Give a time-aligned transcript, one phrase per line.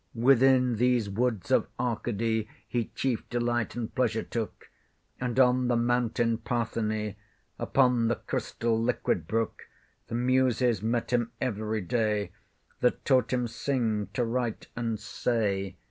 [0.15, 4.71] Within these woods of Arcady He chief delight and pleasure took;
[5.19, 7.17] And on the mountain Partheny.
[7.59, 9.67] Upon the crystal liquid brook,
[10.07, 12.31] The Muses met him every day,
[12.79, 15.77] That taught him sing, to write, and say.